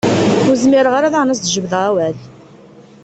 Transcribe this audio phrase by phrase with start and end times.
[0.47, 2.17] Ur zmireɣ ara daɣen ad as-d-jebdeɣ awal.